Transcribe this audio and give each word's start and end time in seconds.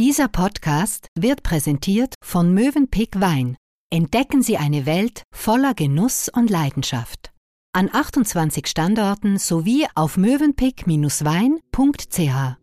Dieser 0.00 0.28
Podcast 0.28 1.08
wird 1.14 1.42
präsentiert 1.42 2.14
von 2.24 2.54
Mövenpick 2.54 3.20
Wein. 3.20 3.58
Entdecken 3.92 4.40
Sie 4.40 4.56
eine 4.56 4.86
Welt 4.86 5.24
voller 5.30 5.74
Genuss 5.74 6.30
und 6.30 6.48
Leidenschaft. 6.48 7.32
An 7.74 7.90
28 7.92 8.66
Standorten 8.66 9.36
sowie 9.36 9.86
auf 9.94 10.16
mövenpick-wein.ch. 10.16 12.56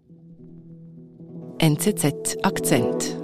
NZZ 1.60 2.38
Akzent. 2.42 3.18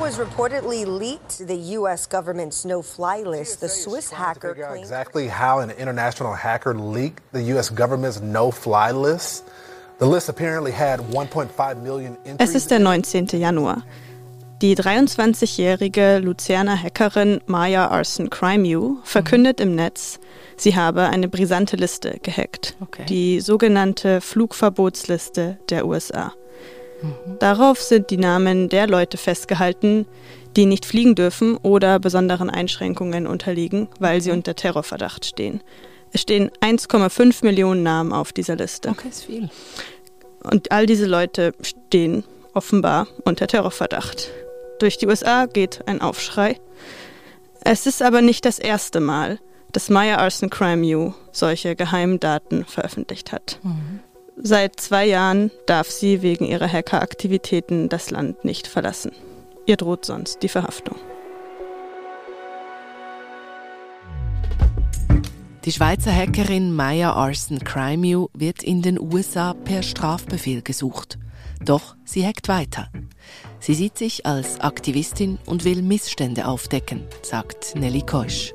Was 0.00 0.18
reportedly 0.18 0.84
leaked 0.86 1.46
the 1.46 1.56
U.S. 1.78 2.06
government's 2.06 2.64
no-fly 2.64 3.22
list. 3.22 3.60
The 3.60 3.68
Swiss 3.68 4.10
hacker 4.10 4.54
claimed 4.54 4.78
exactly 4.80 5.28
how 5.28 5.58
an 5.60 5.70
international 5.70 6.34
hacker 6.34 6.74
leaked 6.74 7.22
the 7.32 7.42
U.S. 7.54 7.70
government's 7.70 8.20
no-fly 8.20 8.92
list. 8.92 9.44
The 9.98 10.06
list 10.06 10.28
apparently 10.28 10.72
had 10.72 11.00
1.5 11.00 11.82
million 11.82 12.16
Es 12.38 12.54
ist 12.54 12.70
der 12.70 12.78
19. 12.80 13.26
Januar. 13.40 13.82
Die 14.62 14.74
23-jährige 14.74 16.18
Luzerner 16.18 16.82
Hackerin 16.82 17.40
Maya 17.46 17.88
Arson 17.88 18.30
Crimeu 18.30 18.96
verkündet 19.04 19.60
im 19.60 19.74
Netz, 19.74 20.18
sie 20.56 20.74
habe 20.76 21.02
eine 21.02 21.28
brisante 21.28 21.76
Liste 21.76 22.18
gehackt, 22.22 22.74
Okay. 22.80 23.04
die 23.06 23.40
sogenannte 23.40 24.20
Flugverbotsliste 24.22 25.58
der 25.68 25.86
USA. 25.86 26.32
Darauf 27.38 27.80
sind 27.80 28.10
die 28.10 28.16
Namen 28.16 28.68
der 28.68 28.86
Leute 28.86 29.16
festgehalten, 29.16 30.06
die 30.56 30.66
nicht 30.66 30.86
fliegen 30.86 31.14
dürfen 31.14 31.56
oder 31.58 31.98
besonderen 31.98 32.48
Einschränkungen 32.48 33.26
unterliegen, 33.26 33.88
weil 33.98 34.20
sie 34.20 34.30
unter 34.30 34.54
Terrorverdacht 34.54 35.26
stehen. 35.26 35.62
Es 36.12 36.22
stehen 36.22 36.50
1,5 36.60 37.44
Millionen 37.44 37.82
Namen 37.82 38.12
auf 38.12 38.32
dieser 38.32 38.56
Liste. 38.56 38.88
Okay, 38.90 39.08
ist 39.08 39.24
viel. 39.24 39.50
Und 40.42 40.72
all 40.72 40.86
diese 40.86 41.06
Leute 41.06 41.52
stehen 41.60 42.24
offenbar 42.54 43.06
unter 43.24 43.46
Terrorverdacht. 43.46 44.30
Durch 44.78 44.96
die 44.96 45.06
USA 45.06 45.46
geht 45.46 45.86
ein 45.86 46.00
Aufschrei. 46.00 46.58
Es 47.64 47.86
ist 47.86 48.02
aber 48.02 48.22
nicht 48.22 48.44
das 48.44 48.58
erste 48.58 49.00
Mal, 49.00 49.38
dass 49.72 49.90
Maya 49.90 50.18
Arson 50.18 50.48
Crimeu 50.48 51.10
solche 51.32 51.76
geheimen 51.76 52.20
Daten 52.20 52.64
veröffentlicht 52.64 53.32
hat. 53.32 53.58
Seit 54.42 54.78
zwei 54.78 55.06
Jahren 55.06 55.50
darf 55.66 55.90
sie 55.90 56.20
wegen 56.20 56.44
ihrer 56.44 56.70
Hackeraktivitäten 56.70 57.88
das 57.88 58.10
Land 58.10 58.44
nicht 58.44 58.66
verlassen. 58.66 59.12
Ihr 59.64 59.76
droht 59.76 60.04
sonst 60.04 60.42
die 60.42 60.48
Verhaftung. 60.48 60.96
Die 65.64 65.72
Schweizer 65.72 66.14
Hackerin 66.14 66.72
Maya 66.72 67.12
Arson 67.12 67.58
Crimeu 67.58 68.26
wird 68.34 68.62
in 68.62 68.82
den 68.82 69.00
USA 69.00 69.54
per 69.54 69.82
Strafbefehl 69.82 70.62
gesucht. 70.62 71.18
Doch 71.64 71.96
sie 72.04 72.24
hackt 72.24 72.46
weiter. 72.46 72.88
Sie 73.58 73.74
sieht 73.74 73.98
sich 73.98 74.26
als 74.26 74.60
Aktivistin 74.60 75.38
und 75.46 75.64
will 75.64 75.82
Missstände 75.82 76.46
aufdecken, 76.46 77.02
sagt 77.22 77.74
Nelly 77.74 78.02
Keusch. 78.02 78.54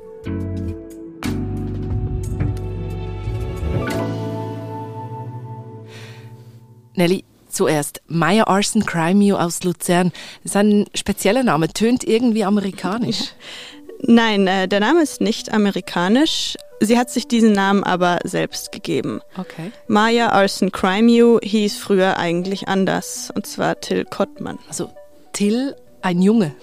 Nelly, 6.94 7.24
zuerst 7.48 8.02
Maya 8.06 8.44
Arson 8.44 8.84
Crimeu 8.84 9.36
aus 9.36 9.62
Luzern. 9.64 10.12
Das 10.42 10.52
ist 10.52 10.56
ein 10.56 10.86
spezieller 10.94 11.42
Name, 11.42 11.68
tönt 11.68 12.04
irgendwie 12.04 12.44
amerikanisch. 12.44 13.34
Nein, 14.00 14.46
äh, 14.46 14.66
der 14.66 14.80
Name 14.80 15.02
ist 15.02 15.20
nicht 15.20 15.52
amerikanisch. 15.52 16.56
Sie 16.80 16.98
hat 16.98 17.10
sich 17.10 17.28
diesen 17.28 17.52
Namen 17.52 17.84
aber 17.84 18.18
selbst 18.24 18.72
gegeben. 18.72 19.20
Okay. 19.38 19.70
Maya 19.86 20.30
Arson 20.30 20.72
Crimeu 20.72 21.38
hieß 21.40 21.78
früher 21.78 22.18
eigentlich 22.18 22.66
anders, 22.66 23.30
und 23.32 23.46
zwar 23.46 23.80
Till 23.80 24.04
Kottmann. 24.04 24.58
Also 24.66 24.90
Till, 25.32 25.76
ein 26.00 26.20
Junge. 26.20 26.56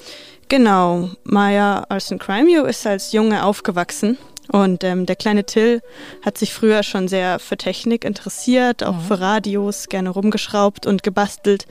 Genau, 0.49 1.09
Maya 1.23 1.85
Arson 1.87 2.19
Crimeu 2.19 2.65
ist 2.65 2.85
als 2.85 3.13
Junge 3.13 3.45
aufgewachsen 3.45 4.17
und 4.51 4.83
ähm, 4.83 5.05
der 5.05 5.15
kleine 5.15 5.45
Till 5.45 5.81
hat 6.25 6.37
sich 6.37 6.53
früher 6.53 6.83
schon 6.83 7.07
sehr 7.07 7.39
für 7.39 7.57
Technik 7.57 8.03
interessiert, 8.05 8.83
auch 8.83 8.99
für 9.01 9.19
Radios, 9.19 9.87
gerne 9.89 10.09
rumgeschraubt 10.09 10.85
und 10.85 11.03
gebastelt 11.03 11.65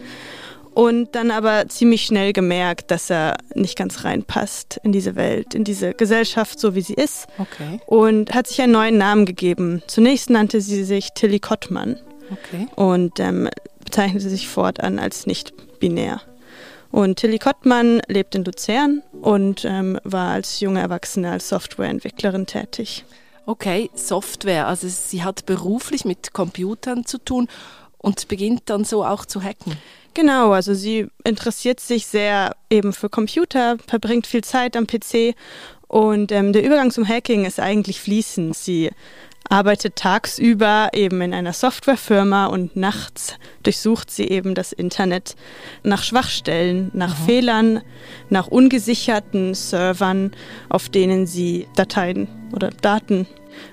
und 0.75 1.15
dann 1.17 1.31
aber 1.33 1.67
ziemlich 1.69 2.03
schnell 2.07 2.33
gemerkt, 2.33 2.91
dass 2.93 3.11
er 3.11 3.37
nicht 3.55 3.77
ganz 3.77 4.05
reinpasst 4.05 4.81
in 4.85 4.93
diese 4.93 5.17
Welt, 5.17 5.55
in 5.55 5.65
diese 5.65 5.93
Gesellschaft, 5.95 6.61
so 6.61 6.75
wie 6.77 6.83
sie 6.83 6.95
ist 6.95 7.27
Okay. 7.39 7.81
und 7.87 8.33
hat 8.33 8.47
sich 8.47 8.61
einen 8.63 8.73
neuen 8.73 8.97
Namen 8.97 9.27
gegeben. 9.27 9.83
Zunächst 9.89 10.31
nannte 10.31 10.61
sie 10.61 10.85
sich 10.85 11.11
Tilly 11.15 11.41
Kottmann 11.41 11.99
Okay. 12.31 12.69
und 12.77 13.19
ähm, 13.19 13.49
bezeichnete 13.85 14.29
sich 14.29 14.47
fortan 14.49 14.99
als 15.01 15.27
nicht 15.27 15.53
binär. 15.81 16.21
Und 16.91 17.17
Tilly 17.17 17.39
Kottmann 17.39 18.01
lebt 18.09 18.35
in 18.35 18.45
Luzern 18.45 19.03
und 19.21 19.65
ähm, 19.65 19.99
war 20.05 20.31
als 20.31 20.61
junge 20.61 20.81
Erwachsene 20.81 21.31
als 21.31 21.49
Softwareentwicklerin 21.49 22.47
tätig. 22.47 23.05
Okay, 23.47 23.91
Software. 23.95 24.67
Also 24.67 24.89
sie 24.89 25.23
hat 25.23 25.47
beruflich 25.47 26.05
mit 26.05 26.33
Computern 26.33 27.05
zu 27.05 27.19
tun 27.19 27.49
und 27.99 28.29
beginnt 28.29 28.63
dann 28.67 28.85
so 28.85 29.05
auch 29.05 29.27
zu 29.27 29.43
hacken. 29.43 29.77
Genau, 30.15 30.53
also 30.53 30.75
sie 30.75 31.09
interessiert 31.25 31.81
sich 31.81 32.07
sehr 32.07 32.57
eben 32.71 32.93
für 32.93 33.09
Computer, 33.09 33.77
verbringt 33.87 34.27
viel 34.27 34.43
Zeit 34.43 34.77
am 34.77 34.87
PC 34.87 35.35
und 35.87 36.33
ähm, 36.33 36.53
der 36.53 36.65
Übergang 36.65 36.91
zum 36.91 37.09
Hacking 37.09 37.45
ist 37.45 37.61
eigentlich 37.61 38.01
fließend. 38.01 38.57
Sie 38.57 38.91
arbeitet 39.49 39.97
tagsüber 39.97 40.91
eben 40.93 41.21
in 41.23 41.35
einer 41.35 41.53
Softwarefirma 41.53 42.47
und 42.47 42.77
nachts 42.77 43.35
durchsucht 43.63 44.11
sie 44.11 44.29
eben 44.29 44.55
das 44.55 44.73
Internet 44.73 45.37
nach 45.83 46.03
Schwachstellen, 46.03 46.91
nach 46.95 47.17
Fehlern, 47.17 47.83
nach 48.29 48.47
ungesicherten 48.49 49.55
Servern, 49.55 50.33
auf 50.69 50.89
denen 50.89 51.27
sie 51.27 51.67
Dateien 51.77 52.29
oder 52.53 52.71
Daten 52.71 53.27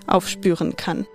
aufspüren 0.07 0.75
kann. 0.75 1.05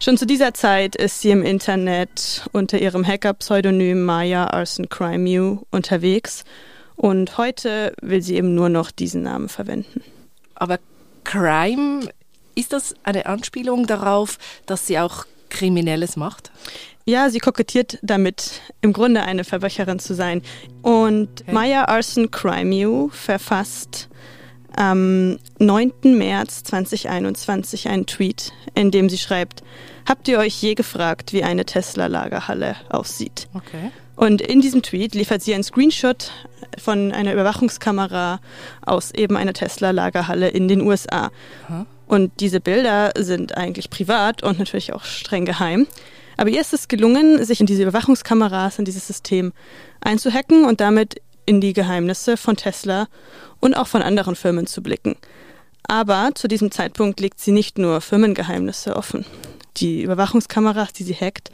Schon 0.00 0.18
zu 0.18 0.26
dieser 0.26 0.54
Zeit 0.54 0.96
ist 0.96 1.20
sie 1.20 1.30
im 1.30 1.42
Internet 1.42 2.48
unter 2.52 2.78
ihrem 2.78 3.06
Hacker-Pseudonym 3.06 4.02
Maya 4.02 4.48
Arson 4.48 4.88
Crimeu 4.88 5.58
unterwegs 5.70 6.44
und 6.96 7.38
heute 7.38 7.94
will 8.02 8.20
sie 8.20 8.36
eben 8.36 8.54
nur 8.54 8.68
noch 8.68 8.90
diesen 8.90 9.22
Namen 9.22 9.48
verwenden. 9.48 10.02
Aber 10.54 10.78
Crime, 11.24 12.08
ist 12.54 12.72
das 12.72 12.94
eine 13.02 13.26
Anspielung 13.26 13.86
darauf, 13.86 14.38
dass 14.66 14.86
sie 14.86 14.98
auch 14.98 15.26
Kriminelles 15.50 16.16
macht? 16.16 16.50
Ja, 17.06 17.28
sie 17.28 17.38
kokettiert 17.38 17.98
damit, 18.02 18.62
im 18.80 18.92
Grunde 18.92 19.22
eine 19.22 19.44
Verbrecherin 19.44 19.98
zu 19.98 20.14
sein. 20.14 20.42
Und 20.82 21.42
Okay. 21.42 21.52
Maya 21.52 21.84
Arson 21.84 22.30
Crimeu 22.30 23.08
verfasst 23.10 24.08
am 24.76 25.38
9. 25.58 25.92
März 26.16 26.64
2021 26.64 27.88
einen 27.88 28.06
Tweet, 28.06 28.52
in 28.74 28.90
dem 28.90 29.08
sie 29.08 29.18
schreibt, 29.18 29.62
Habt 30.06 30.28
ihr 30.28 30.38
euch 30.38 30.60
je 30.60 30.74
gefragt, 30.74 31.32
wie 31.32 31.42
eine 31.44 31.64
Tesla-Lagerhalle 31.64 32.76
aussieht? 32.90 33.48
Okay. 33.54 33.90
Und 34.16 34.42
in 34.42 34.60
diesem 34.60 34.82
Tweet 34.82 35.14
liefert 35.14 35.40
sie 35.42 35.54
einen 35.54 35.64
Screenshot 35.64 36.30
von 36.78 37.10
einer 37.12 37.32
Überwachungskamera 37.32 38.40
aus 38.84 39.12
eben 39.12 39.36
einer 39.38 39.54
Tesla-Lagerhalle 39.54 40.48
in 40.48 40.68
den 40.68 40.82
USA. 40.82 41.30
Und 42.06 42.32
diese 42.40 42.60
Bilder 42.60 43.12
sind 43.16 43.56
eigentlich 43.56 43.90
privat 43.90 44.42
und 44.42 44.58
natürlich 44.58 44.92
auch 44.92 45.04
streng 45.04 45.44
geheim. 45.44 45.86
Aber 46.36 46.50
ihr 46.50 46.60
ist 46.60 46.74
es 46.74 46.88
gelungen, 46.88 47.44
sich 47.44 47.60
in 47.60 47.66
diese 47.66 47.82
Überwachungskameras, 47.82 48.78
in 48.78 48.84
dieses 48.84 49.06
System 49.06 49.52
einzuhacken 50.00 50.64
und 50.64 50.80
damit 50.80 51.20
in 51.46 51.60
die 51.60 51.72
Geheimnisse 51.72 52.36
von 52.36 52.56
Tesla 52.56 53.06
und 53.60 53.74
auch 53.76 53.86
von 53.86 54.02
anderen 54.02 54.34
Firmen 54.34 54.66
zu 54.66 54.82
blicken. 54.82 55.16
Aber 55.86 56.30
zu 56.34 56.48
diesem 56.48 56.70
Zeitpunkt 56.70 57.20
legt 57.20 57.40
sie 57.40 57.52
nicht 57.52 57.78
nur 57.78 58.00
Firmengeheimnisse 58.00 58.96
offen. 58.96 59.24
Die 59.78 60.02
Überwachungskameras, 60.02 60.92
die 60.92 61.02
sie 61.02 61.14
hackt, 61.14 61.50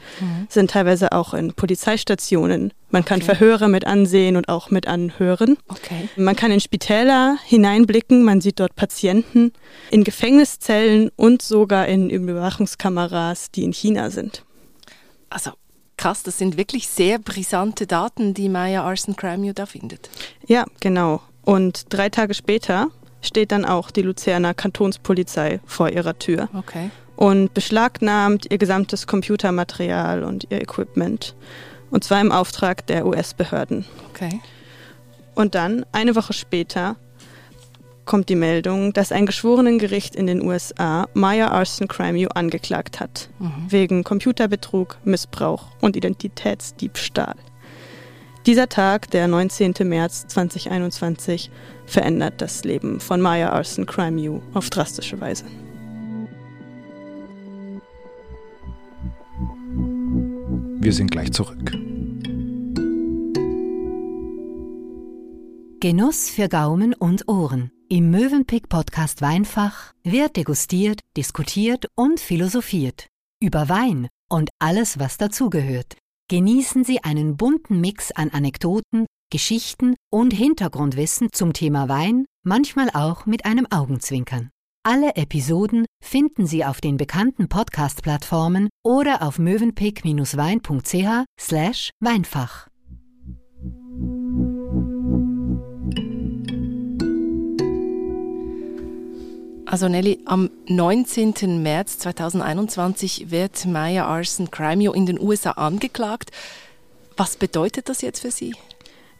sind 0.49 0.71
teilweise 0.71 1.11
auch 1.11 1.33
in 1.33 1.53
Polizeistationen. 1.53 2.71
Man 2.91 3.03
kann 3.03 3.21
Verhöre 3.21 3.67
mit 3.67 3.87
ansehen 3.87 4.35
und 4.35 4.47
auch 4.49 4.69
mit 4.69 4.87
anhören. 4.87 5.57
Okay. 5.67 6.09
Man 6.17 6.35
kann 6.35 6.51
in 6.51 6.59
Spitäler 6.59 7.37
hineinblicken, 7.45 8.23
man 8.23 8.41
sieht 8.41 8.59
dort 8.59 8.75
Patienten, 8.75 9.53
in 9.89 10.03
Gefängniszellen 10.03 11.09
und 11.15 11.41
sogar 11.41 11.87
in 11.87 12.09
Überwachungskameras, 12.09 13.49
die 13.51 13.63
in 13.63 13.73
China 13.73 14.09
sind. 14.11 14.43
Also 15.29 15.51
krass, 15.97 16.23
das 16.23 16.37
sind 16.37 16.57
wirklich 16.57 16.87
sehr 16.87 17.19
brisante 17.19 17.87
Daten, 17.87 18.33
die 18.33 18.49
Maya 18.49 18.83
Arson 18.83 19.15
Crimeu 19.15 19.53
da 19.53 19.65
findet. 19.65 20.09
Ja, 20.45 20.65
genau. 20.79 21.21
Und 21.43 21.85
drei 21.89 22.09
Tage 22.09 22.33
später 22.33 22.89
steht 23.21 23.51
dann 23.51 23.65
auch 23.65 23.91
die 23.91 24.01
Luzerner 24.01 24.53
Kantonspolizei 24.53 25.59
vor 25.65 25.89
ihrer 25.89 26.17
Tür 26.17 26.49
Okay. 26.53 26.89
Und 27.21 27.53
beschlagnahmt 27.53 28.47
ihr 28.49 28.57
gesamtes 28.57 29.05
Computermaterial 29.05 30.23
und 30.23 30.47
ihr 30.49 30.59
Equipment. 30.59 31.35
Und 31.91 32.03
zwar 32.03 32.19
im 32.19 32.31
Auftrag 32.31 32.87
der 32.87 33.05
US-Behörden. 33.05 33.85
Okay. 34.09 34.41
Und 35.35 35.53
dann, 35.53 35.85
eine 35.91 36.15
Woche 36.15 36.33
später, 36.33 36.95
kommt 38.05 38.27
die 38.27 38.35
Meldung, 38.35 38.91
dass 38.93 39.11
ein 39.11 39.27
Geschworenengericht 39.27 40.15
in 40.15 40.25
den 40.25 40.41
USA 40.41 41.07
Maya 41.13 41.49
Arson 41.49 41.87
Crime 41.87 42.27
angeklagt 42.35 42.99
hat. 42.99 43.29
Mhm. 43.37 43.67
Wegen 43.69 44.03
Computerbetrug, 44.03 44.97
Missbrauch 45.03 45.67
und 45.79 45.95
Identitätsdiebstahl. 45.95 47.35
Dieser 48.47 48.67
Tag, 48.67 49.11
der 49.11 49.27
19. 49.27 49.75
März 49.83 50.25
2021, 50.25 51.51
verändert 51.85 52.41
das 52.41 52.63
Leben 52.63 52.99
von 52.99 53.21
Maya 53.21 53.51
Arson 53.51 53.85
Crime 53.85 54.41
auf 54.55 54.71
drastische 54.71 55.21
Weise. 55.21 55.45
Wir 60.83 60.93
sind 60.93 61.11
gleich 61.11 61.31
zurück. 61.31 61.71
Genuss 65.79 66.31
für 66.31 66.49
Gaumen 66.49 66.95
und 66.95 67.27
Ohren. 67.27 67.69
Im 67.87 68.09
Mövenpick 68.09 68.67
Podcast 68.67 69.21
Weinfach 69.21 69.93
wird 70.03 70.37
degustiert, 70.37 70.99
diskutiert 71.15 71.85
und 71.95 72.19
philosophiert. 72.19 73.09
Über 73.39 73.69
Wein 73.69 74.07
und 74.27 74.49
alles, 74.57 74.97
was 74.97 75.17
dazugehört. 75.17 75.97
Genießen 76.29 76.83
Sie 76.83 77.03
einen 77.03 77.37
bunten 77.37 77.79
Mix 77.79 78.11
an 78.11 78.31
Anekdoten, 78.31 79.05
Geschichten 79.31 79.93
und 80.11 80.33
Hintergrundwissen 80.33 81.27
zum 81.31 81.53
Thema 81.53 81.89
Wein, 81.89 82.25
manchmal 82.43 82.89
auch 82.91 83.27
mit 83.27 83.45
einem 83.45 83.67
Augenzwinkern. 83.69 84.49
Alle 84.83 85.15
Episoden 85.15 85.85
finden 86.03 86.47
Sie 86.47 86.65
auf 86.65 86.81
den 86.81 86.97
bekannten 86.97 87.47
Podcast-Plattformen 87.47 88.69
oder 88.83 89.21
auf 89.21 89.37
mövenpick-wein.ch 89.37 91.25
slash 91.39 91.91
Weinfach. 91.99 92.65
Also 99.67 99.87
Nelly, 99.87 100.23
am 100.25 100.49
19. 100.67 101.61
März 101.61 101.99
2021 101.99 103.29
wird 103.29 103.67
Maya 103.67 104.07
Arson 104.07 104.49
Crimeo 104.49 104.93
in 104.93 105.05
den 105.05 105.19
USA 105.19 105.51
angeklagt. 105.51 106.31
Was 107.15 107.37
bedeutet 107.37 107.87
das 107.87 108.01
jetzt 108.01 108.21
für 108.21 108.31
Sie? 108.31 108.55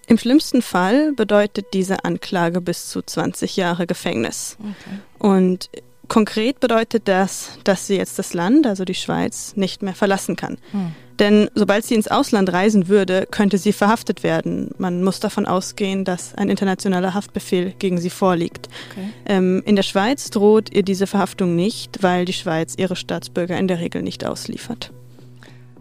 Im 0.07 0.17
schlimmsten 0.17 0.61
Fall 0.61 1.13
bedeutet 1.13 1.67
diese 1.73 2.03
Anklage 2.03 2.61
bis 2.61 2.89
zu 2.89 3.01
20 3.01 3.55
Jahre 3.55 3.87
Gefängnis. 3.87 4.57
Okay. 4.59 4.99
Und 5.19 5.69
konkret 6.07 6.59
bedeutet 6.59 7.07
das, 7.07 7.57
dass 7.63 7.87
sie 7.87 7.95
jetzt 7.95 8.19
das 8.19 8.33
Land, 8.33 8.67
also 8.67 8.83
die 8.83 8.95
Schweiz, 8.95 9.53
nicht 9.55 9.81
mehr 9.81 9.93
verlassen 9.93 10.35
kann. 10.35 10.57
Hm. 10.71 10.93
Denn 11.19 11.49
sobald 11.53 11.85
sie 11.85 11.93
ins 11.93 12.07
Ausland 12.07 12.51
reisen 12.51 12.87
würde, 12.87 13.27
könnte 13.29 13.59
sie 13.59 13.73
verhaftet 13.73 14.23
werden. 14.23 14.71
Man 14.79 15.03
muss 15.03 15.19
davon 15.19 15.45
ausgehen, 15.45 16.03
dass 16.03 16.33
ein 16.33 16.49
internationaler 16.49 17.13
Haftbefehl 17.13 17.73
gegen 17.77 17.99
sie 17.99 18.09
vorliegt. 18.09 18.69
Okay. 18.91 19.09
Ähm, 19.27 19.61
in 19.65 19.75
der 19.75 19.83
Schweiz 19.83 20.31
droht 20.31 20.73
ihr 20.73 20.81
diese 20.81 21.05
Verhaftung 21.05 21.55
nicht, 21.55 22.01
weil 22.01 22.25
die 22.25 22.33
Schweiz 22.33 22.73
ihre 22.75 22.95
Staatsbürger 22.95 23.55
in 23.57 23.67
der 23.67 23.79
Regel 23.79 24.01
nicht 24.01 24.25
ausliefert. 24.25 24.91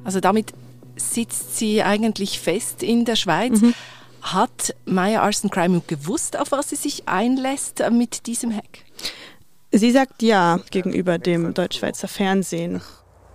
Also 0.05 0.21
damit 0.21 0.53
sitzt 0.97 1.57
sie 1.57 1.83
eigentlich 1.83 2.39
fest 2.39 2.83
in 2.83 3.05
der 3.05 3.17
Schweiz. 3.17 3.63
Mhm. 3.63 3.75
Hat 4.23 4.75
Maya 4.85 5.23
Arson 5.23 5.51
Crime 5.51 5.83
gewusst, 5.87 6.39
auf 6.39 6.53
was 6.53 6.71
sie 6.71 6.77
sich 6.77 7.09
einlässt 7.09 7.83
mit 7.91 8.27
diesem 8.27 8.55
Hack? 8.55 8.85
Sie 9.73 9.93
sagt 9.93 10.23
ja 10.23 10.59
gegenüber 10.71 11.19
dem 11.19 11.55
Deutschschweizer 11.55 12.09
Fernsehen. 12.09 12.83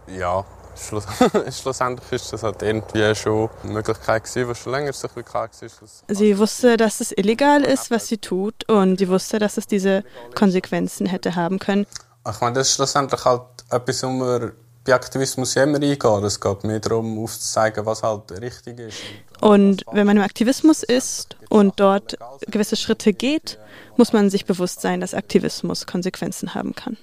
Ja, 0.08 0.46
Schluss, 0.78 1.06
schlussendlich 1.62 2.12
ist 2.12 2.34
das 2.34 2.44
halt 2.44 2.62
irgendwie 2.62 3.16
schon 3.16 3.50
eine 3.64 3.74
Möglichkeit 3.74 4.24
gewesen, 4.24 4.50
was 4.50 4.60
schon 4.60 4.74
länger 4.74 4.94
sich 4.94 5.12
klar 5.26 5.50
war. 5.50 6.16
Sie 6.16 6.38
wusste, 6.38 6.78
dass 6.78 7.00
es 7.00 7.12
illegal 7.12 7.64
ist, 7.64 7.92
was 7.92 8.08
sie 8.08 8.18
tut 8.18 8.70
und 8.70 9.00
sie 9.00 9.08
wusste, 9.08 9.40
dass 9.40 9.58
es 9.58 9.68
diese 9.68 10.04
Konsequenzen 10.36 11.06
hätte 11.06 11.36
haben 11.36 11.60
können. 11.60 11.88
Ich 12.30 12.42
meine, 12.42 12.56
das 12.56 12.70
ist 12.70 12.76
schlussendlich 12.76 13.24
halt 13.24 13.44
etwas, 13.70 14.04
wo 14.04 14.10
man 14.10 14.52
bei 14.86 14.94
Aktivismus 14.94 15.56
immer 15.56 15.82
eingehen. 15.82 16.24
Es 16.24 16.40
geht 16.40 16.64
mehr 16.64 16.80
darum, 16.80 17.22
aufzuzeigen, 17.22 17.86
was 17.86 18.04
halt 18.04 18.32
richtig 18.40 18.80
ist. 18.80 18.98
Und 19.42 19.84
wenn 19.92 20.06
man 20.08 20.18
im 20.18 20.24
Aktivismus 20.24 20.84
ist 20.84 21.36
und 21.50 21.80
dort 21.80 22.18
gewisse 22.48 22.76
Schritte 22.76 23.12
geht, 23.12 23.60
muss 23.98 24.14
man 24.14 24.30
sich 24.30 24.46
bewusst 24.46 24.82
sein, 24.82 25.02
dass 25.02 25.14
Aktivismus 25.14 25.86
Konsequenzen 25.86 26.54
haben 26.54 26.76
kann. 26.76 26.98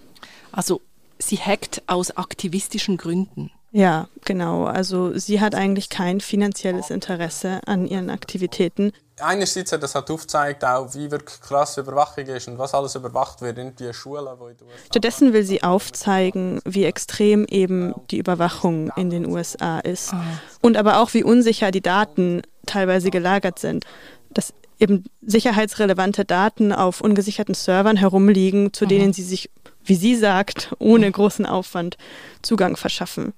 Also 0.53 0.81
sie 1.19 1.37
hackt 1.37 1.83
aus 1.87 2.17
aktivistischen 2.17 2.97
Gründen. 2.97 3.51
Ja, 3.73 4.09
genau. 4.27 4.65
Also 4.65 5.19
sie 5.19 5.41
hat 5.41 5.55
eigentlich 5.55 5.89
kein 5.89 6.21
finanzielles 6.21 6.91
Interesse 6.91 7.61
an 7.67 7.87
ihren 7.87 8.11
Aktivitäten. 8.11 8.93
Einerseits 9.19 9.73
hat 9.73 9.83
das 9.83 9.95
halt 9.95 10.11
aufgezeigt, 10.11 10.65
auch, 10.65 10.95
wie 10.95 11.11
wirklich 11.11 11.41
krass 11.41 11.79
Überwachung 11.79 12.27
ist 12.27 12.49
und 12.49 12.59
was 12.59 12.75
alles 12.75 12.95
überwacht 12.95 13.41
wird 13.41 13.57
in 13.57 13.75
die 13.77 13.93
Schulen. 13.95 14.27
Wo 14.39 14.49
in 14.49 14.57
Stattdessen 14.87 15.33
will 15.33 15.45
sie 15.45 15.63
aufzeigen, 15.63 16.61
wie 16.65 16.85
extrem 16.85 17.47
eben 17.47 17.95
die 18.11 18.19
Überwachung 18.19 18.91
in 18.97 19.09
den 19.09 19.27
USA 19.27 19.79
ist. 19.81 20.13
Ah. 20.13 20.23
Und 20.61 20.77
aber 20.77 20.99
auch, 20.99 21.15
wie 21.15 21.25
unsicher 21.25 21.71
die 21.71 21.81
Daten 21.81 22.43
teilweise 22.67 23.11
gelagert 23.11 23.59
sind. 23.59 23.85
Dass 24.31 24.53
eben 24.83 25.05
sicherheitsrelevante 25.23 26.25
Daten 26.25 26.73
auf 26.73 27.01
ungesicherten 27.01 27.55
Servern 27.55 27.97
herumliegen, 27.97 28.73
zu 28.73 28.85
denen 28.85 29.13
sie 29.13 29.23
sich 29.23 29.49
wie 29.85 29.95
sie 29.95 30.17
sagt, 30.17 30.75
ohne 30.79 31.11
großen 31.11 31.47
Aufwand 31.47 31.97
Zugang 32.43 32.77
verschaffen 32.77 33.33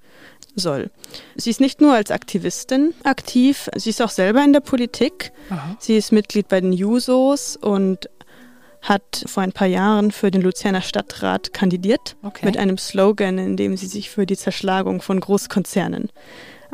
soll. 0.55 0.91
Sie 1.35 1.49
ist 1.49 1.59
nicht 1.59 1.81
nur 1.81 1.93
als 1.93 2.11
Aktivistin 2.11 2.93
aktiv, 3.03 3.69
sie 3.75 3.89
ist 3.89 4.01
auch 4.01 4.09
selber 4.09 4.43
in 4.43 4.53
der 4.53 4.59
Politik. 4.61 5.31
Aha. 5.49 5.75
Sie 5.79 5.97
ist 5.97 6.11
Mitglied 6.11 6.47
bei 6.47 6.61
den 6.61 6.71
Jusos 6.71 7.57
und 7.57 8.09
hat 8.81 9.23
vor 9.25 9.41
ein 9.41 9.51
paar 9.51 9.67
Jahren 9.67 10.11
für 10.11 10.29
den 10.29 10.43
Luzerner 10.43 10.81
Stadtrat 10.81 11.53
kandidiert 11.53 12.15
okay. 12.21 12.45
mit 12.45 12.57
einem 12.57 12.77
Slogan, 12.77 13.39
in 13.39 13.57
dem 13.57 13.75
sie 13.77 13.87
sich 13.87 14.11
für 14.11 14.27
die 14.27 14.37
Zerschlagung 14.37 15.01
von 15.01 15.19
Großkonzernen 15.19 16.09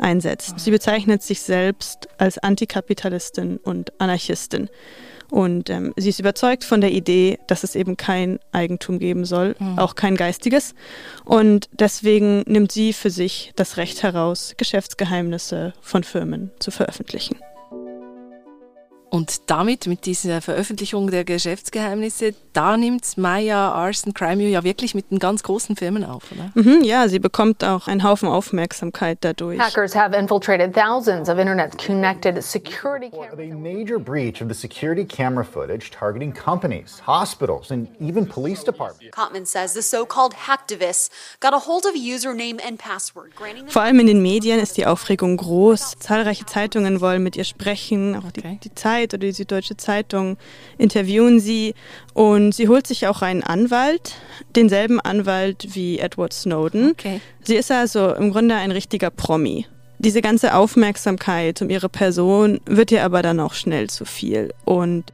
einsetzt. 0.02 0.60
Sie 0.60 0.70
bezeichnet 0.70 1.22
sich 1.22 1.40
selbst 1.42 2.08
als 2.18 2.38
Antikapitalistin 2.38 3.58
und 3.58 3.92
Anarchistin. 4.00 4.68
Und 5.30 5.70
ähm, 5.70 5.94
sie 5.96 6.10
ist 6.10 6.20
überzeugt 6.20 6.62
von 6.62 6.82
der 6.82 6.92
Idee, 6.92 7.38
dass 7.46 7.64
es 7.64 7.74
eben 7.74 7.96
kein 7.96 8.38
Eigentum 8.52 8.98
geben 8.98 9.24
soll, 9.24 9.56
mhm. 9.58 9.78
auch 9.78 9.94
kein 9.94 10.14
geistiges. 10.14 10.74
Und 11.24 11.70
deswegen 11.72 12.42
nimmt 12.46 12.70
sie 12.70 12.92
für 12.92 13.08
sich 13.08 13.52
das 13.56 13.78
Recht 13.78 14.02
heraus, 14.02 14.52
Geschäftsgeheimnisse 14.58 15.72
von 15.80 16.04
Firmen 16.04 16.50
zu 16.58 16.70
veröffentlichen. 16.70 17.36
Und 19.12 19.50
damit, 19.50 19.86
mit 19.86 20.06
dieser 20.06 20.40
Veröffentlichung 20.40 21.10
der 21.10 21.24
Geschäftsgeheimnisse, 21.24 22.34
da 22.54 22.78
nimmt 22.78 23.18
Maya 23.18 23.70
Arson 23.70 24.14
Crime 24.14 24.42
ja 24.44 24.64
wirklich 24.64 24.94
mit 24.94 25.10
den 25.10 25.18
ganz 25.18 25.42
großen 25.42 25.76
Firmen 25.76 26.02
auf, 26.02 26.32
oder? 26.32 26.50
Mhm, 26.54 26.82
ja, 26.82 27.06
sie 27.08 27.18
bekommt 27.18 27.62
auch 27.62 27.88
einen 27.88 28.04
Haufen 28.04 28.26
Aufmerksamkeit 28.26 29.18
dadurch. 29.20 29.60
Hackers 29.60 29.94
have 29.94 30.16
infiltrated 30.16 30.74
thousands 30.74 31.28
of 31.28 31.36
internet-connected 31.36 32.42
security 32.42 33.10
cameras. 33.10 33.38
A 33.38 33.54
major 33.54 33.98
breach 33.98 34.40
of 34.40 34.48
the 34.48 34.54
security 34.54 35.04
camera 35.04 35.44
footage 35.44 35.90
targeting 35.90 36.32
companies, 36.32 37.02
hospitals 37.06 37.70
and 37.70 37.88
even 38.00 38.26
police 38.26 38.64
departments. 38.64 39.14
Kotman 39.14 39.46
says 39.46 39.74
the 39.74 39.82
so-called 39.82 40.32
hacktivists 40.46 41.10
got 41.40 41.52
a 41.52 41.58
hold 41.58 41.84
of 41.84 41.94
username 41.94 42.58
and 42.66 42.78
password. 42.78 43.32
Vor 43.66 43.82
allem 43.82 44.00
in 44.00 44.06
den 44.06 44.22
Medien 44.22 44.58
ist 44.58 44.78
die 44.78 44.86
Aufregung 44.86 45.36
groß. 45.36 45.96
Zahlreiche 45.98 46.46
Zeitungen 46.46 47.02
wollen 47.02 47.22
mit 47.22 47.36
ihr 47.36 47.44
sprechen, 47.44 48.16
auch 48.16 48.32
die, 48.32 48.58
die 48.58 48.74
Zeit 48.74 49.01
Zeit 49.02 49.14
oder 49.14 49.26
die 49.26 49.32
Süddeutsche 49.32 49.76
Zeitung 49.76 50.36
interviewen 50.78 51.40
sie 51.40 51.74
und 52.14 52.52
sie 52.52 52.68
holt 52.68 52.86
sich 52.86 53.06
auch 53.06 53.22
einen 53.22 53.42
Anwalt, 53.42 54.14
denselben 54.56 55.00
Anwalt 55.00 55.68
wie 55.74 55.98
Edward 55.98 56.32
Snowden. 56.32 56.92
Okay. 56.92 57.20
Sie 57.44 57.56
ist 57.56 57.70
also 57.70 58.14
im 58.14 58.30
Grunde 58.30 58.54
ein 58.54 58.70
richtiger 58.70 59.10
Promi. 59.10 59.66
Diese 59.98 60.20
ganze 60.20 60.54
Aufmerksamkeit 60.54 61.62
um 61.62 61.70
ihre 61.70 61.88
Person 61.88 62.60
wird 62.66 62.90
ihr 62.90 63.04
aber 63.04 63.22
dann 63.22 63.38
auch 63.38 63.54
schnell 63.54 63.88
zu 63.88 64.04
viel 64.04 64.52
und 64.64 65.04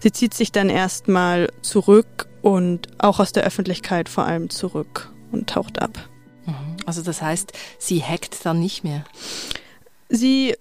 sie 0.00 0.10
zieht 0.10 0.34
sich 0.34 0.50
dann 0.50 0.68
erstmal 0.68 1.48
zurück 1.62 2.26
und 2.42 2.88
auch 2.98 3.20
aus 3.20 3.32
der 3.32 3.44
Öffentlichkeit 3.44 4.08
vor 4.08 4.26
allem 4.26 4.50
zurück 4.50 5.12
und 5.30 5.48
taucht 5.48 5.80
ab. 5.80 6.08
Mhm. 6.44 6.76
Also 6.86 7.02
das 7.02 7.22
heißt, 7.22 7.52
sie 7.78 8.02
hackt 8.02 8.44
dann 8.44 8.58
nicht 8.58 8.82
mehr. 8.82 9.04
Sie 10.08 10.56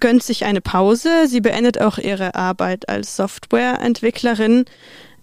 gönnt 0.00 0.22
sich 0.22 0.44
eine 0.44 0.60
Pause. 0.60 1.26
Sie 1.26 1.40
beendet 1.40 1.80
auch 1.80 1.98
ihre 1.98 2.34
Arbeit 2.34 2.88
als 2.88 3.16
Softwareentwicklerin. 3.16 4.64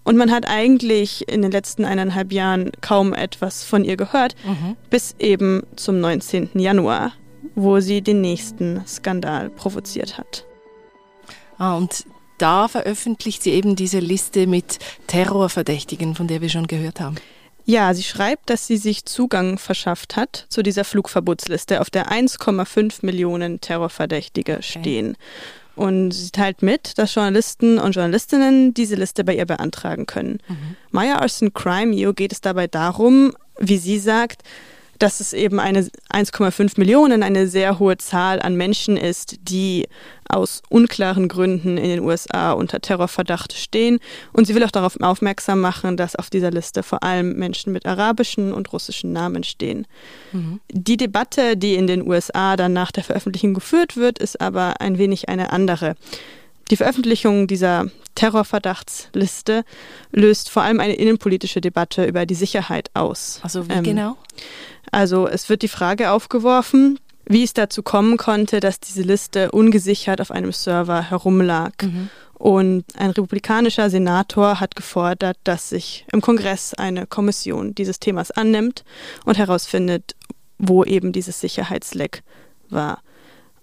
Und 0.04 0.16
man 0.16 0.30
hat 0.30 0.48
eigentlich 0.48 1.28
in 1.28 1.42
den 1.42 1.50
letzten 1.50 1.84
eineinhalb 1.84 2.32
Jahren 2.32 2.70
kaum 2.80 3.12
etwas 3.12 3.64
von 3.64 3.84
ihr 3.84 3.96
gehört, 3.96 4.36
mhm. 4.44 4.76
bis 4.88 5.16
eben 5.18 5.64
zum 5.74 5.98
19. 6.00 6.50
Januar, 6.54 7.12
wo 7.56 7.80
sie 7.80 8.02
den 8.02 8.20
nächsten 8.20 8.86
Skandal 8.86 9.50
provoziert 9.50 10.16
hat. 10.16 10.44
Ah, 11.58 11.76
und 11.76 12.04
da 12.38 12.68
veröffentlicht 12.68 13.42
sie 13.42 13.50
eben 13.50 13.76
diese 13.76 13.98
Liste 13.98 14.46
mit 14.46 14.78
Terrorverdächtigen, 15.06 16.14
von 16.14 16.28
der 16.28 16.40
wir 16.40 16.50
schon 16.50 16.66
gehört 16.66 17.00
haben. 17.00 17.16
Ja, 17.66 17.92
sie 17.94 18.04
schreibt, 18.04 18.48
dass 18.48 18.68
sie 18.68 18.76
sich 18.76 19.04
Zugang 19.04 19.58
verschafft 19.58 20.14
hat 20.14 20.46
zu 20.48 20.62
dieser 20.62 20.84
Flugverbotsliste, 20.84 21.80
auf 21.80 21.90
der 21.90 22.10
1,5 22.10 23.04
Millionen 23.04 23.60
Terrorverdächtige 23.60 24.58
stehen. 24.62 25.16
Und 25.74 26.12
sie 26.12 26.30
teilt 26.30 26.62
mit, 26.62 26.96
dass 26.96 27.14
Journalisten 27.14 27.78
und 27.78 27.92
Journalistinnen 27.92 28.72
diese 28.72 28.94
Liste 28.94 29.24
bei 29.24 29.34
ihr 29.34 29.46
beantragen 29.46 30.06
können. 30.06 30.38
Mhm. 30.48 30.76
Maya 30.92 31.18
Arson 31.18 31.52
Crime 31.52 32.14
geht 32.14 32.32
es 32.32 32.40
dabei 32.40 32.68
darum, 32.68 33.36
wie 33.58 33.78
sie 33.78 33.98
sagt, 33.98 34.42
dass 34.98 35.20
es 35.20 35.32
eben 35.32 35.60
eine 35.60 35.88
1,5 36.12 36.74
Millionen, 36.78 37.22
eine 37.22 37.46
sehr 37.46 37.78
hohe 37.78 37.96
Zahl 37.98 38.40
an 38.40 38.56
Menschen 38.56 38.96
ist, 38.96 39.36
die 39.48 39.86
aus 40.28 40.62
unklaren 40.68 41.28
Gründen 41.28 41.78
in 41.78 41.88
den 41.88 42.00
USA 42.00 42.52
unter 42.52 42.80
Terrorverdacht 42.80 43.52
stehen. 43.52 44.00
Und 44.32 44.46
sie 44.46 44.54
will 44.54 44.64
auch 44.64 44.70
darauf 44.70 45.00
aufmerksam 45.00 45.60
machen, 45.60 45.96
dass 45.96 46.16
auf 46.16 46.30
dieser 46.30 46.50
Liste 46.50 46.82
vor 46.82 47.02
allem 47.02 47.34
Menschen 47.34 47.72
mit 47.72 47.86
arabischen 47.86 48.52
und 48.52 48.72
russischen 48.72 49.12
Namen 49.12 49.44
stehen. 49.44 49.86
Mhm. 50.32 50.60
Die 50.72 50.96
Debatte, 50.96 51.56
die 51.56 51.74
in 51.74 51.86
den 51.86 52.06
USA 52.06 52.56
dann 52.56 52.72
nach 52.72 52.92
der 52.92 53.04
Veröffentlichung 53.04 53.54
geführt 53.54 53.96
wird, 53.96 54.18
ist 54.18 54.40
aber 54.40 54.80
ein 54.80 54.98
wenig 54.98 55.28
eine 55.28 55.52
andere. 55.52 55.94
Die 56.70 56.76
Veröffentlichung 56.76 57.46
dieser 57.46 57.86
Terrorverdachtsliste 58.14 59.64
löst 60.10 60.50
vor 60.50 60.62
allem 60.62 60.80
eine 60.80 60.94
innenpolitische 60.96 61.60
Debatte 61.60 62.06
über 62.06 62.26
die 62.26 62.34
Sicherheit 62.34 62.90
aus. 62.94 63.40
Also 63.42 63.68
wie 63.68 63.72
ähm, 63.72 63.84
genau? 63.84 64.16
Also 64.90 65.28
es 65.28 65.48
wird 65.48 65.62
die 65.62 65.68
Frage 65.68 66.10
aufgeworfen, 66.10 66.98
wie 67.26 67.42
es 67.42 67.52
dazu 67.52 67.82
kommen 67.82 68.16
konnte, 68.16 68.60
dass 68.60 68.80
diese 68.80 69.02
Liste 69.02 69.52
ungesichert 69.52 70.20
auf 70.20 70.30
einem 70.30 70.52
Server 70.52 71.02
herumlag. 71.02 71.72
Mhm. 71.82 72.08
Und 72.34 72.84
ein 72.96 73.10
republikanischer 73.10 73.88
Senator 73.88 74.60
hat 74.60 74.76
gefordert, 74.76 75.38
dass 75.44 75.70
sich 75.70 76.04
im 76.12 76.20
Kongress 76.20 76.74
eine 76.74 77.06
Kommission 77.06 77.74
dieses 77.74 77.98
Themas 77.98 78.30
annimmt 78.30 78.84
und 79.24 79.38
herausfindet, 79.38 80.14
wo 80.58 80.84
eben 80.84 81.12
dieses 81.12 81.40
Sicherheitsleck 81.40 82.22
war. 82.68 83.00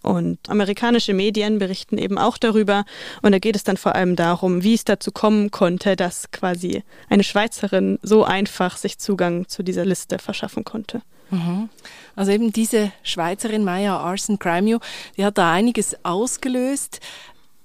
Und 0.03 0.49
amerikanische 0.49 1.13
Medien 1.13 1.59
berichten 1.59 1.97
eben 1.97 2.17
auch 2.17 2.37
darüber. 2.37 2.85
Und 3.21 3.31
da 3.31 3.39
geht 3.39 3.55
es 3.55 3.63
dann 3.63 3.77
vor 3.77 3.95
allem 3.95 4.15
darum, 4.15 4.61
wie 4.61 4.73
es 4.73 4.83
dazu 4.83 5.11
kommen 5.11 5.49
konnte, 5.49 5.95
dass 5.95 6.29
quasi 6.31 6.83
eine 7.09 7.23
Schweizerin 7.23 7.97
so 8.03 8.23
einfach 8.23 8.77
sich 8.77 8.99
Zugang 8.99 9.47
zu 9.47 9.63
dieser 9.63 9.85
Liste 9.85 10.19
verschaffen 10.19 10.65
konnte. 10.65 11.01
Mhm. 11.31 11.69
Also 12.15 12.31
eben 12.31 12.51
diese 12.51 12.91
Schweizerin 13.01 13.63
Maya 13.63 13.97
Arson 13.97 14.37
Crimeo, 14.37 14.79
die 15.17 15.25
hat 15.25 15.37
da 15.37 15.51
einiges 15.51 15.95
ausgelöst. 16.03 16.99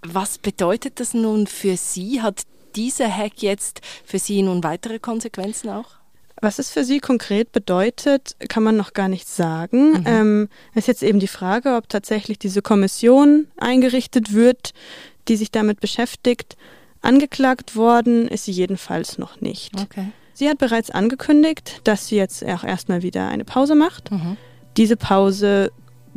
Was 0.03 0.39
bedeutet 0.39 1.01
das 1.01 1.13
nun 1.13 1.47
für 1.49 1.77
Sie? 1.77 2.23
Hat 2.23 2.43
dieser 2.77 3.15
Hack 3.15 3.43
jetzt 3.43 3.81
für 4.05 4.19
Sie 4.19 4.43
nun 4.43 4.63
weitere 4.63 5.01
Konsequenzen 5.01 5.71
auch? 5.71 5.98
Was 6.41 6.59
es 6.59 6.71
für 6.71 6.85
Sie 6.85 7.01
konkret 7.01 7.53
bedeutet, 7.53 8.37
kann 8.49 8.63
man 8.63 8.77
noch 8.77 8.93
gar 8.93 9.09
nicht 9.09 9.29
sagen. 9.29 10.01
Mhm. 10.01 10.05
Ähm, 10.07 10.49
es 10.73 10.85
ist 10.85 10.87
jetzt 10.89 11.03
eben 11.03 11.21
die 11.21 11.29
Frage, 11.29 11.75
ob 11.77 11.89
tatsächlich 11.89 12.39
diese 12.39 12.63
Kommission 12.63 13.49
eingerichtet 13.57 14.33
wird, 14.33 14.73
die 15.29 15.37
sich 15.37 15.51
damit 15.51 15.81
beschäftigt. 15.81 16.57
Angeklagt 17.01 17.77
worden 17.77 18.29
ist 18.29 18.45
sie 18.45 18.53
jedenfalls 18.53 19.19
noch 19.19 19.41
nicht. 19.41 19.81
Okay. 19.81 20.07
Sie 20.33 20.49
hat 20.49 20.59
bereits 20.59 20.91
angekündigt, 20.91 21.81
dass 21.85 22.07
sie 22.07 22.17
jetzt 22.17 22.45
auch 22.45 22.65
erstmal 22.65 23.03
wieder 23.03 23.29
eine 23.29 23.45
Pause 23.45 23.75
macht. 23.75 24.11
Mhm. 24.11 24.37
Diese 24.77 24.97
Pause 24.97 25.73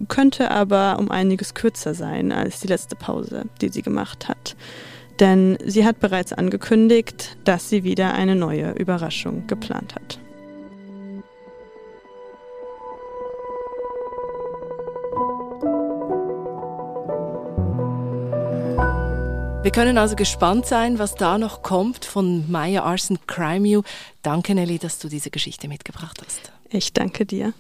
könnte 0.08 0.52
aber 0.52 0.98
um 1.00 1.12
einiges 1.12 1.54
kürzer 1.54 1.94
sein 1.94 2.32
als 2.32 2.60
die 2.62 2.68
letzte 2.68 2.96
Pause, 2.96 3.46
die 3.62 3.70
sie 3.70 3.82
gemacht 3.82 4.28
hat. 4.28 4.56
Denn 5.22 5.60
sie 5.64 5.86
hat 5.86 6.00
bereits 6.00 6.34
angekündigt, 6.34 7.38
dass 7.44 7.70
sie 7.70 7.84
wieder 7.84 8.16
eine 8.16 8.36
neue 8.36 8.72
Überraschung 8.72 9.46
geplant 9.46 9.94
hat. 9.94 10.20
Wir 19.62 19.70
können 19.72 20.00
also 20.00 20.16
gespannt 20.16 20.66
sein, 20.66 20.98
was 20.98 21.14
da 21.14 21.38
noch 21.38 21.62
kommt 21.62 22.04
von 22.04 22.50
Maya 22.52 22.82
Arson 22.82 23.20
Crime 23.28 23.84
Danke, 24.24 24.56
Nelly, 24.56 24.80
dass 24.80 24.98
du 24.98 25.08
diese 25.08 25.30
Geschichte 25.30 25.68
mitgebracht 25.68 26.20
hast. 26.26 26.52
Ich 26.72 26.94
danke 26.94 27.28
dir. 27.28 27.54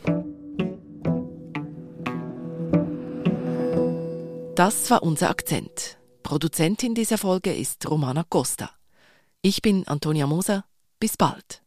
Das 4.55 4.89
war 4.89 5.03
unser 5.03 5.29
Akzent. 5.29 6.00
Produzentin 6.31 6.95
dieser 6.95 7.17
Folge 7.17 7.53
ist 7.53 7.89
Romana 7.89 8.23
Costa. 8.23 8.69
Ich 9.41 9.61
bin 9.61 9.85
Antonia 9.85 10.27
Moser. 10.27 10.63
Bis 10.97 11.17
bald. 11.17 11.61